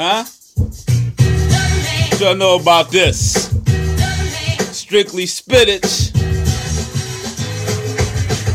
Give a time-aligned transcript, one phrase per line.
[0.00, 0.24] Huh?
[2.20, 3.50] Y'all know about this?
[4.70, 6.12] Strictly spinach.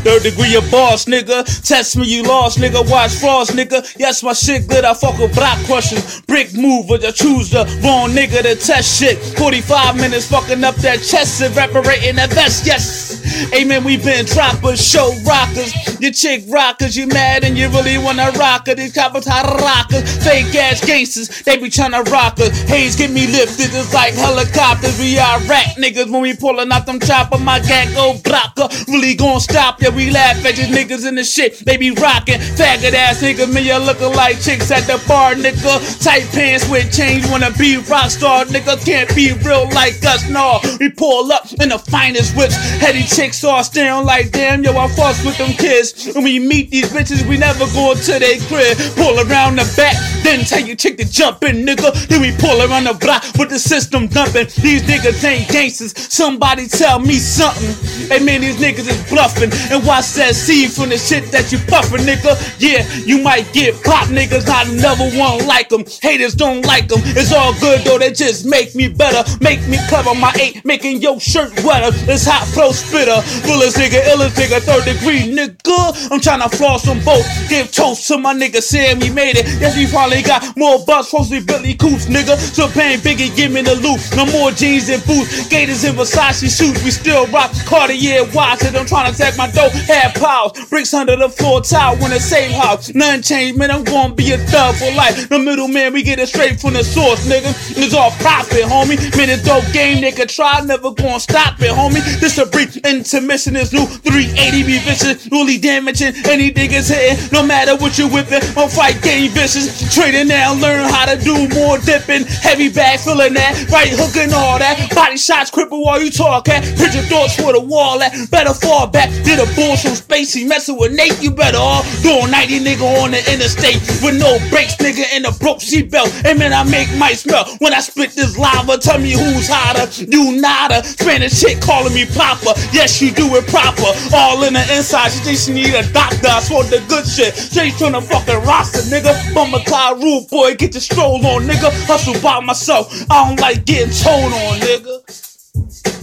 [0.00, 1.44] Third degree of boss, nigga.
[1.62, 2.90] Test me, you lost, nigga.
[2.90, 3.94] Watch frost, nigga.
[3.98, 4.86] Yes, my shit good.
[4.86, 6.22] I fuck with block crushers.
[6.22, 9.18] Brick mover, I choose the wrong nigga to test shit.
[9.36, 13.52] 45 minutes fucking up that chest and evaporating that vest, yes.
[13.52, 15.93] Amen, we been droppers, show rockers.
[16.04, 18.74] Your chick rockers, you mad and you really wanna rock her.
[18.74, 22.52] These coppers hot rockers, fake ass gangsters, they be tryna rock us.
[22.68, 24.98] Haze get me lifted, it's like helicopters.
[24.98, 27.38] We are rat niggas when we pulling out them chopper.
[27.38, 29.88] My gang go blocker, really gon' stop ya.
[29.96, 32.38] We laugh at these niggas in the shit, they be rocking.
[32.60, 36.04] Faggot ass niggas, me, you looking like chicks at the bar, nigga.
[36.04, 38.76] Tight pants with chains, wanna be rock star, nigga.
[38.84, 40.60] Can't be real like us, no.
[40.78, 44.88] We pull up in the finest whips, heady chicks all staring like damn, yo, I
[44.88, 45.93] fuss with them kids.
[46.14, 48.76] When we meet these bitches, we never go to their crib.
[48.96, 51.92] Pull around the back, then tell you chick to jump in, nigga.
[52.08, 54.46] Then we pull around the block with the system dumping.
[54.60, 55.92] These niggas ain't gangsters.
[56.12, 58.08] Somebody tell me something.
[58.08, 59.52] Hey man, these niggas is bluffing.
[59.70, 62.34] And watch that seed from the shit that you puffin', nigga.
[62.58, 65.84] Yeah, you might get pop niggas, not another one like them.
[66.02, 67.00] Haters don't like them.
[67.04, 69.22] It's all good though, they just make me better.
[69.40, 70.14] Make me clever.
[70.14, 71.92] My eight making your shirt wetter.
[72.10, 73.20] It's hot flow spitter.
[73.46, 76.10] Realest nigga, illest nigga, third degree nigga.
[76.10, 77.26] I'm tryna floss them both.
[77.48, 79.46] Give toast to my nigga, Sam, he made it.
[79.60, 82.34] Yes, we finally got more buzz, supposed to be Billy Coops, nigga.
[82.74, 84.00] Paying Biggie, give me the loot.
[84.16, 85.48] No more jeans and boots.
[85.48, 86.82] Gators and Versace suits.
[86.82, 88.74] We still rock Cartier watches.
[88.74, 90.52] I'm trying to take my dough, half piles.
[90.68, 92.92] Bricks under the floor tile when it's safe house.
[92.94, 93.70] Nothing changed, man.
[93.70, 95.28] I'm gonna be a thug for life.
[95.28, 97.54] The middleman, we get it straight from the source, nigga.
[97.76, 98.98] And it's all profit, homie.
[99.16, 100.26] Man, it's dope game, nigga.
[100.26, 102.02] Try, never gonna stop it, homie.
[102.20, 103.54] This a brief intermission.
[103.54, 105.28] This new 380 be vicious.
[105.30, 106.14] Really damaging.
[106.26, 107.28] Any niggas hitting.
[107.32, 108.42] No matter what you whipping.
[108.56, 109.94] My fight game vicious.
[110.04, 112.28] Trading now, learn how to do more dipping.
[112.28, 113.56] Heavy bag, feeling that.
[113.72, 114.92] Right hook and all that.
[114.94, 116.60] Body shots cripple while you talk at.
[116.76, 118.12] Put your thoughts for the wall at.
[118.30, 119.08] Better fall back.
[119.24, 120.46] Did a bull so spacey.
[120.46, 121.88] Messing with Nate, you better all.
[122.04, 123.80] Doing 90 nigga on the interstate.
[124.04, 126.12] With no brakes, nigga, in a broke seatbelt.
[126.28, 127.48] And man, I make my smell.
[127.64, 129.88] When I spit this lava, tell me who's hotter.
[130.04, 130.84] You nada.
[130.84, 132.52] Spanish chick calling me Papa.
[132.76, 133.88] Yes, you do it proper.
[134.12, 135.16] All in the inside.
[135.16, 136.28] She thinks she need a doctor.
[136.28, 137.32] I swear the good shit.
[137.32, 139.16] Straight from the fucking roster, nigga.
[139.32, 140.54] Bummer Clyde rule boy.
[140.56, 141.70] Get your stroll on, nigga.
[141.86, 142.92] Hustle by myself.
[143.10, 145.02] I don't like getting told on, nigga.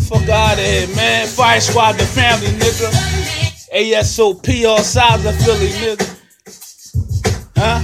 [0.08, 1.28] Fuck out of here, man.
[1.28, 2.90] Fire squad, the family, nigga.
[3.74, 6.18] ASOP, all sides of Philly, nigga.
[7.56, 7.82] Huh?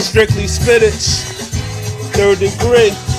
[0.00, 1.24] Strictly spinach.
[2.12, 3.15] Third degree.